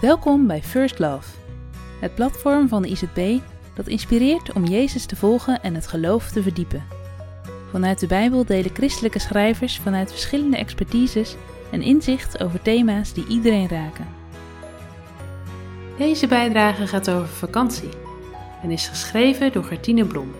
Welkom 0.00 0.46
bij 0.46 0.62
First 0.62 0.98
Love, 0.98 1.28
het 2.00 2.14
platform 2.14 2.68
van 2.68 2.82
de 2.82 2.88
IZB 2.88 3.38
dat 3.74 3.86
inspireert 3.86 4.52
om 4.52 4.64
Jezus 4.64 5.06
te 5.06 5.16
volgen 5.16 5.62
en 5.62 5.74
het 5.74 5.86
geloof 5.86 6.30
te 6.30 6.42
verdiepen. 6.42 6.84
Vanuit 7.70 8.00
de 8.00 8.06
Bijbel 8.06 8.44
delen 8.44 8.74
christelijke 8.74 9.18
schrijvers 9.18 9.78
vanuit 9.78 10.10
verschillende 10.10 10.56
expertises 10.56 11.36
een 11.70 11.82
inzicht 11.82 12.42
over 12.42 12.62
thema's 12.62 13.12
die 13.12 13.26
iedereen 13.26 13.68
raken. 13.68 14.06
Deze 15.96 16.26
bijdrage 16.26 16.86
gaat 16.86 17.10
over 17.10 17.28
vakantie 17.28 17.90
en 18.62 18.70
is 18.70 18.88
geschreven 18.88 19.52
door 19.52 19.64
Gertine 19.64 20.04
Blom. 20.04 20.34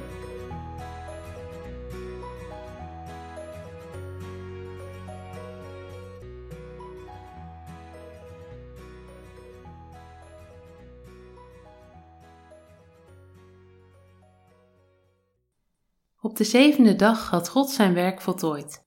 Op 16.28 16.36
de 16.36 16.44
zevende 16.44 16.96
dag 16.96 17.30
had 17.30 17.48
God 17.48 17.70
zijn 17.70 17.94
werk 17.94 18.20
voltooid. 18.20 18.84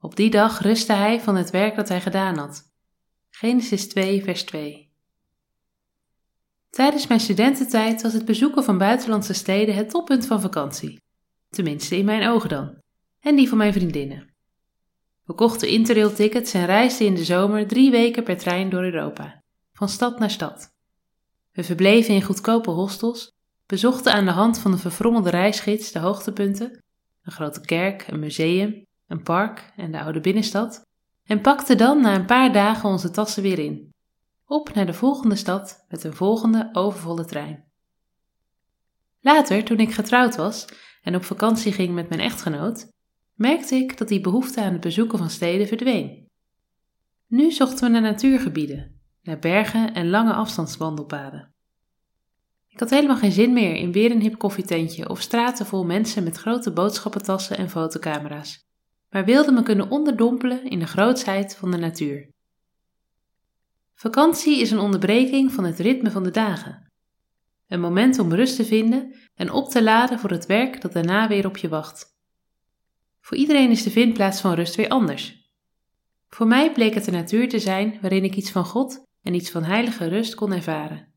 Op 0.00 0.16
die 0.16 0.30
dag 0.30 0.60
rustte 0.60 0.92
hij 0.92 1.20
van 1.20 1.36
het 1.36 1.50
werk 1.50 1.76
dat 1.76 1.88
hij 1.88 2.00
gedaan 2.00 2.38
had. 2.38 2.62
Genesis 3.30 3.88
2, 3.88 4.22
vers 4.22 4.44
2. 4.44 4.90
Tijdens 6.70 7.06
mijn 7.06 7.20
studententijd 7.20 8.02
was 8.02 8.12
het 8.12 8.24
bezoeken 8.24 8.64
van 8.64 8.78
buitenlandse 8.78 9.32
steden 9.32 9.74
het 9.74 9.90
toppunt 9.90 10.26
van 10.26 10.40
vakantie. 10.40 11.02
Tenminste, 11.50 11.96
in 11.96 12.04
mijn 12.04 12.28
ogen 12.28 12.48
dan. 12.48 12.78
En 13.20 13.36
die 13.36 13.48
van 13.48 13.58
mijn 13.58 13.72
vriendinnen. 13.72 14.34
We 15.24 15.34
kochten 15.34 15.68
interrail-tickets 15.68 16.54
en 16.54 16.66
reisden 16.66 17.06
in 17.06 17.14
de 17.14 17.24
zomer 17.24 17.66
drie 17.66 17.90
weken 17.90 18.24
per 18.24 18.38
trein 18.38 18.70
door 18.70 18.82
Europa, 18.82 19.42
van 19.72 19.88
stad 19.88 20.18
naar 20.18 20.30
stad. 20.30 20.74
We 21.52 21.64
verbleven 21.64 22.14
in 22.14 22.22
goedkope 22.22 22.70
hostels 22.70 23.33
bezochten 23.66 24.12
aan 24.12 24.24
de 24.24 24.30
hand 24.30 24.58
van 24.58 24.72
een 24.72 24.78
verfrommelde 24.78 25.30
reisgids 25.30 25.92
de 25.92 25.98
hoogtepunten, 25.98 26.82
een 27.22 27.32
grote 27.32 27.60
kerk, 27.60 28.06
een 28.08 28.18
museum, 28.18 28.84
een 29.06 29.22
park 29.22 29.72
en 29.76 29.92
de 29.92 30.00
oude 30.00 30.20
binnenstad, 30.20 30.86
en 31.24 31.40
pakten 31.40 31.78
dan 31.78 32.00
na 32.00 32.14
een 32.14 32.26
paar 32.26 32.52
dagen 32.52 32.88
onze 32.88 33.10
tassen 33.10 33.42
weer 33.42 33.58
in. 33.58 33.92
Op 34.46 34.74
naar 34.74 34.86
de 34.86 34.92
volgende 34.92 35.36
stad 35.36 35.84
met 35.88 36.04
een 36.04 36.14
volgende 36.14 36.68
overvolle 36.72 37.24
trein. 37.24 37.64
Later, 39.20 39.64
toen 39.64 39.78
ik 39.78 39.92
getrouwd 39.92 40.36
was 40.36 40.66
en 41.02 41.16
op 41.16 41.24
vakantie 41.24 41.72
ging 41.72 41.94
met 41.94 42.08
mijn 42.08 42.20
echtgenoot, 42.20 42.92
merkte 43.34 43.74
ik 43.74 43.98
dat 43.98 44.08
die 44.08 44.20
behoefte 44.20 44.62
aan 44.62 44.72
het 44.72 44.80
bezoeken 44.80 45.18
van 45.18 45.30
steden 45.30 45.66
verdween. 45.66 46.28
Nu 47.26 47.50
zochten 47.50 47.84
we 47.84 47.88
naar 47.88 48.00
natuurgebieden, 48.00 49.00
naar 49.22 49.38
bergen 49.38 49.94
en 49.94 50.10
lange 50.10 50.32
afstandswandelpaden. 50.32 51.53
Ik 52.74 52.80
had 52.80 52.90
helemaal 52.90 53.16
geen 53.16 53.32
zin 53.32 53.52
meer 53.52 53.74
in 53.74 53.92
weer 53.92 54.10
een 54.10 54.20
hip 54.20 54.38
koffietentje 54.38 55.08
of 55.08 55.20
straten 55.20 55.66
vol 55.66 55.84
mensen 55.84 56.24
met 56.24 56.36
grote 56.36 56.72
boodschappentassen 56.72 57.56
en 57.56 57.70
fotocamera's, 57.70 58.66
maar 59.10 59.24
wilde 59.24 59.52
me 59.52 59.62
kunnen 59.62 59.90
onderdompelen 59.90 60.64
in 60.64 60.78
de 60.78 60.86
grootsheid 60.86 61.56
van 61.56 61.70
de 61.70 61.76
natuur. 61.76 62.28
Vakantie 63.94 64.60
is 64.60 64.70
een 64.70 64.78
onderbreking 64.78 65.52
van 65.52 65.64
het 65.64 65.78
ritme 65.78 66.10
van 66.10 66.22
de 66.22 66.30
dagen. 66.30 66.92
Een 67.68 67.80
moment 67.80 68.18
om 68.18 68.32
rust 68.32 68.56
te 68.56 68.64
vinden 68.64 69.14
en 69.34 69.50
op 69.50 69.68
te 69.68 69.82
laden 69.82 70.18
voor 70.18 70.30
het 70.30 70.46
werk 70.46 70.80
dat 70.80 70.92
daarna 70.92 71.28
weer 71.28 71.46
op 71.46 71.56
je 71.56 71.68
wacht. 71.68 72.06
Voor 73.20 73.36
iedereen 73.36 73.70
is 73.70 73.82
de 73.82 73.90
vindplaats 73.90 74.40
van 74.40 74.54
rust 74.54 74.74
weer 74.74 74.88
anders. 74.88 75.50
Voor 76.28 76.46
mij 76.46 76.72
bleek 76.72 76.94
het 76.94 77.04
de 77.04 77.10
natuur 77.10 77.48
te 77.48 77.58
zijn 77.58 77.98
waarin 78.00 78.24
ik 78.24 78.36
iets 78.36 78.50
van 78.50 78.64
God 78.64 79.04
en 79.22 79.34
iets 79.34 79.50
van 79.50 79.64
heilige 79.64 80.08
rust 80.08 80.34
kon 80.34 80.52
ervaren. 80.52 81.13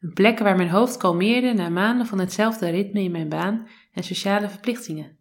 Een 0.00 0.12
plek 0.12 0.38
waar 0.38 0.56
mijn 0.56 0.68
hoofd 0.68 0.96
kalmeerde 0.96 1.52
na 1.52 1.68
maanden 1.68 2.06
van 2.06 2.18
hetzelfde 2.18 2.68
ritme 2.68 3.02
in 3.02 3.10
mijn 3.10 3.28
baan 3.28 3.68
en 3.92 4.02
sociale 4.02 4.48
verplichtingen. 4.48 5.18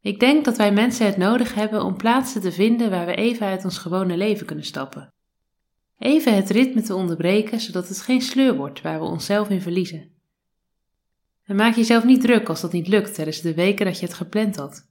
Ik 0.00 0.20
denk 0.20 0.44
dat 0.44 0.56
wij 0.56 0.72
mensen 0.72 1.06
het 1.06 1.16
nodig 1.16 1.54
hebben 1.54 1.82
om 1.82 1.96
plaatsen 1.96 2.40
te 2.40 2.52
vinden 2.52 2.90
waar 2.90 3.06
we 3.06 3.14
even 3.14 3.46
uit 3.46 3.64
ons 3.64 3.78
gewone 3.78 4.16
leven 4.16 4.46
kunnen 4.46 4.64
stappen. 4.64 5.14
Even 5.98 6.34
het 6.34 6.50
ritme 6.50 6.82
te 6.82 6.94
onderbreken, 6.94 7.60
zodat 7.60 7.88
het 7.88 8.00
geen 8.00 8.22
sleur 8.22 8.56
wordt 8.56 8.82
waar 8.82 8.98
we 8.98 9.04
onszelf 9.04 9.48
in 9.50 9.62
verliezen. 9.62 10.10
En 11.44 11.56
maak 11.56 11.74
jezelf 11.74 12.04
niet 12.04 12.20
druk 12.20 12.48
als 12.48 12.60
dat 12.60 12.72
niet 12.72 12.88
lukt 12.88 13.14
tijdens 13.14 13.40
de 13.40 13.54
weken 13.54 13.86
dat 13.86 13.98
je 14.00 14.06
het 14.06 14.14
gepland 14.14 14.56
had. 14.56 14.88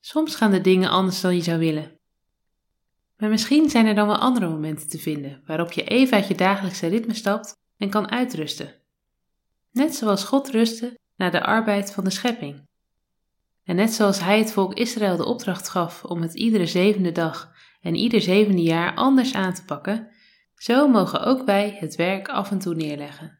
Soms 0.00 0.34
gaan 0.34 0.50
de 0.50 0.60
dingen 0.60 0.90
anders 0.90 1.20
dan 1.20 1.34
je 1.34 1.42
zou 1.42 1.58
willen. 1.58 1.99
Maar 3.20 3.28
misschien 3.28 3.70
zijn 3.70 3.86
er 3.86 3.94
dan 3.94 4.06
wel 4.06 4.16
andere 4.18 4.48
momenten 4.48 4.88
te 4.88 4.98
vinden 4.98 5.42
waarop 5.46 5.72
je 5.72 5.84
even 5.84 6.16
uit 6.16 6.28
je 6.28 6.34
dagelijkse 6.34 6.86
ritme 6.86 7.14
stapt 7.14 7.56
en 7.76 7.90
kan 7.90 8.10
uitrusten. 8.10 8.74
Net 9.72 9.94
zoals 9.94 10.24
God 10.24 10.50
rustte 10.50 10.98
na 11.16 11.30
de 11.30 11.42
arbeid 11.42 11.92
van 11.92 12.04
de 12.04 12.10
schepping. 12.10 12.68
En 13.64 13.76
net 13.76 13.92
zoals 13.92 14.20
Hij 14.20 14.38
het 14.38 14.52
volk 14.52 14.74
Israël 14.74 15.16
de 15.16 15.24
opdracht 15.24 15.68
gaf 15.68 16.04
om 16.04 16.22
het 16.22 16.34
iedere 16.34 16.66
zevende 16.66 17.12
dag 17.12 17.52
en 17.80 17.94
ieder 17.94 18.20
zevende 18.20 18.62
jaar 18.62 18.94
anders 18.94 19.34
aan 19.34 19.54
te 19.54 19.64
pakken, 19.64 20.08
zo 20.54 20.88
mogen 20.88 21.24
ook 21.24 21.44
wij 21.44 21.76
het 21.78 21.96
werk 21.96 22.28
af 22.28 22.50
en 22.50 22.58
toe 22.58 22.74
neerleggen. 22.74 23.39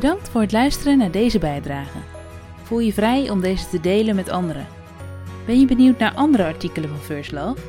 Bedankt 0.00 0.28
voor 0.28 0.40
het 0.40 0.52
luisteren 0.52 0.98
naar 0.98 1.10
deze 1.10 1.38
bijdrage. 1.38 1.98
Voel 2.62 2.78
je 2.78 2.92
vrij 2.92 3.30
om 3.30 3.40
deze 3.40 3.68
te 3.68 3.80
delen 3.80 4.14
met 4.14 4.28
anderen. 4.28 4.66
Ben 5.46 5.60
je 5.60 5.66
benieuwd 5.66 5.98
naar 5.98 6.14
andere 6.14 6.44
artikelen 6.44 6.88
van 6.88 6.98
First 6.98 7.32
Love? 7.32 7.60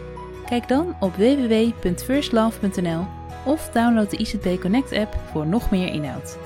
Kijk 0.45 0.67
dan 0.67 0.95
op 0.99 1.15
www.firstlove.nl 1.15 3.05
of 3.45 3.69
download 3.69 4.09
de 4.09 4.17
ICB 4.17 4.61
Connect 4.61 4.93
app 4.93 5.15
voor 5.31 5.47
nog 5.47 5.71
meer 5.71 5.87
inhoud. 5.87 6.37